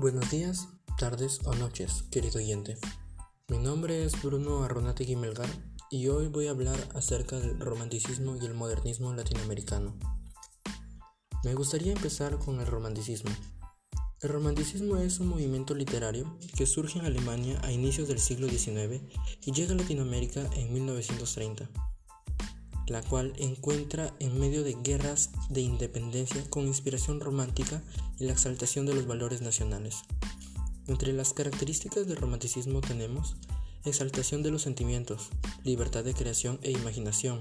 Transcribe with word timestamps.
Buenos 0.00 0.30
días, 0.30 0.66
tardes 0.98 1.40
o 1.44 1.54
noches, 1.54 2.04
querido 2.10 2.38
oyente. 2.38 2.78
Mi 3.48 3.58
nombre 3.58 4.02
es 4.02 4.22
Bruno 4.22 4.64
Arronate 4.64 5.14
Melgar 5.14 5.50
y 5.90 6.08
hoy 6.08 6.28
voy 6.28 6.46
a 6.46 6.52
hablar 6.52 6.78
acerca 6.94 7.38
del 7.38 7.60
romanticismo 7.60 8.34
y 8.34 8.46
el 8.46 8.54
modernismo 8.54 9.12
latinoamericano. 9.12 9.98
Me 11.44 11.52
gustaría 11.52 11.92
empezar 11.92 12.38
con 12.38 12.60
el 12.60 12.66
romanticismo. 12.66 13.30
El 14.22 14.30
romanticismo 14.30 14.96
es 14.96 15.20
un 15.20 15.28
movimiento 15.28 15.74
literario 15.74 16.34
que 16.56 16.64
surge 16.64 16.98
en 16.98 17.04
Alemania 17.04 17.60
a 17.62 17.70
inicios 17.70 18.08
del 18.08 18.20
siglo 18.20 18.48
XIX 18.48 19.02
y 19.44 19.52
llega 19.52 19.74
a 19.74 19.76
Latinoamérica 19.76 20.48
en 20.54 20.72
1930 20.72 21.68
la 22.90 23.02
cual 23.02 23.32
encuentra 23.38 24.12
en 24.18 24.38
medio 24.40 24.64
de 24.64 24.76
guerras 24.82 25.30
de 25.48 25.60
independencia 25.60 26.44
con 26.50 26.66
inspiración 26.66 27.20
romántica 27.20 27.82
y 28.18 28.24
la 28.24 28.32
exaltación 28.32 28.84
de 28.84 28.94
los 28.94 29.06
valores 29.06 29.42
nacionales. 29.42 30.02
Entre 30.88 31.12
las 31.12 31.32
características 31.32 32.08
del 32.08 32.16
romanticismo 32.16 32.80
tenemos 32.80 33.36
exaltación 33.84 34.42
de 34.42 34.50
los 34.50 34.62
sentimientos, 34.62 35.30
libertad 35.62 36.02
de 36.02 36.14
creación 36.14 36.58
e 36.62 36.72
imaginación, 36.72 37.38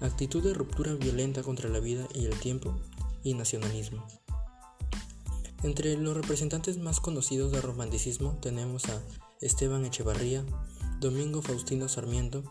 actitud 0.00 0.42
de 0.42 0.54
ruptura 0.54 0.94
violenta 0.94 1.42
contra 1.42 1.68
la 1.68 1.78
vida 1.78 2.08
y 2.14 2.24
el 2.24 2.38
tiempo 2.40 2.74
y 3.22 3.34
nacionalismo. 3.34 4.06
Entre 5.62 5.98
los 5.98 6.16
representantes 6.16 6.78
más 6.78 7.00
conocidos 7.00 7.52
del 7.52 7.62
romanticismo 7.62 8.38
tenemos 8.40 8.86
a 8.86 9.02
Esteban 9.42 9.84
Echevarría, 9.84 10.46
Domingo 10.98 11.42
Faustino 11.42 11.88
Sarmiento, 11.88 12.42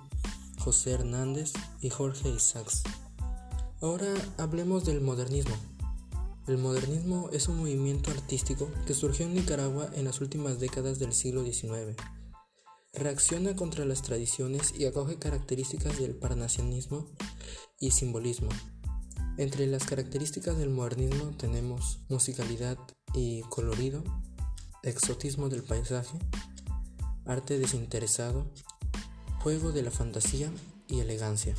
José 0.65 0.93
Hernández 0.93 1.53
y 1.79 1.91
Jorge 1.91 2.27
Isaacs. 2.27 2.81
Ahora 3.81 4.11
hablemos 4.39 4.83
del 4.83 4.99
modernismo. 4.99 5.55
El 6.47 6.57
modernismo 6.57 7.29
es 7.31 7.47
un 7.47 7.57
movimiento 7.57 8.09
artístico 8.09 8.71
que 8.87 8.95
surgió 8.95 9.27
en 9.27 9.35
Nicaragua 9.35 9.91
en 9.93 10.05
las 10.05 10.21
últimas 10.21 10.59
décadas 10.59 10.97
del 10.97 11.13
siglo 11.13 11.43
XIX. 11.45 11.95
Reacciona 12.93 13.55
contra 13.55 13.85
las 13.85 14.01
tradiciones 14.01 14.73
y 14.75 14.85
acoge 14.85 15.19
características 15.19 15.99
del 15.99 16.15
parnasianismo 16.15 17.11
y 17.79 17.91
simbolismo. 17.91 18.49
Entre 19.37 19.67
las 19.67 19.83
características 19.83 20.57
del 20.57 20.71
modernismo 20.71 21.29
tenemos 21.37 21.99
musicalidad 22.09 22.79
y 23.13 23.43
colorido, 23.49 24.03
exotismo 24.81 25.47
del 25.47 25.61
paisaje, 25.61 26.17
arte 27.27 27.59
desinteresado, 27.59 28.51
juego 29.45 29.71
de 29.71 29.83
la 29.83 29.91
fantasía 29.91 30.51
y 30.87 31.01
elegancia. 31.01 31.53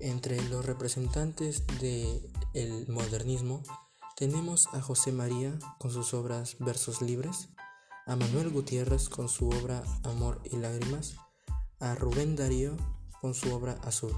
Entre 0.00 0.42
los 0.48 0.66
representantes 0.66 1.62
del 1.80 2.88
modernismo 2.88 3.62
tenemos 4.16 4.66
a 4.72 4.80
José 4.80 5.12
María 5.12 5.56
con 5.78 5.92
sus 5.92 6.12
obras 6.12 6.56
Versos 6.58 7.00
Libres, 7.00 7.50
a 8.04 8.16
Manuel 8.16 8.50
Gutiérrez 8.50 9.08
con 9.08 9.28
su 9.28 9.48
obra 9.48 9.84
Amor 10.02 10.40
y 10.42 10.56
Lágrimas, 10.56 11.14
a 11.78 11.94
Rubén 11.94 12.34
Darío 12.34 12.76
con 13.20 13.32
su 13.32 13.54
obra 13.54 13.78
Azul. 13.84 14.12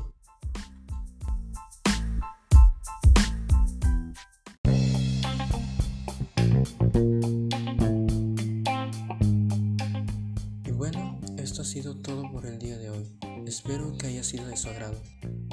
Esto 11.51 11.63
ha 11.63 11.65
sido 11.65 11.97
todo 11.97 12.31
por 12.31 12.47
el 12.47 12.61
día 12.61 12.79
de 12.79 12.91
hoy. 12.91 13.11
Espero 13.45 13.99
que 13.99 14.07
haya 14.07 14.23
sido 14.23 14.47
de 14.47 14.57
su 14.57 14.69
agrado. 14.69 15.03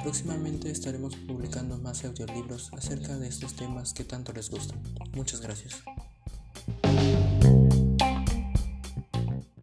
Próximamente 0.00 0.70
estaremos 0.70 1.16
publicando 1.16 1.76
más 1.76 2.04
audiolibros 2.04 2.72
acerca 2.72 3.18
de 3.18 3.26
estos 3.26 3.54
temas 3.54 3.94
que 3.94 4.04
tanto 4.04 4.32
les 4.32 4.48
gustan. 4.48 4.80
Muchas 5.12 5.40
gracias. 5.40 5.82